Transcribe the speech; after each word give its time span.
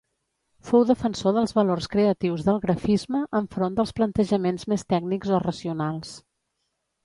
Fou 0.69 0.85
defensor 0.91 1.35
dels 1.35 1.53
valors 1.57 1.89
creatius 1.97 2.47
del 2.49 2.57
grafisme 2.65 3.21
enfront 3.43 3.79
dels 3.83 3.95
plantejaments 4.01 4.69
més 4.75 4.89
tècnics 4.97 5.39
o 5.41 5.45
racionals. 5.49 6.19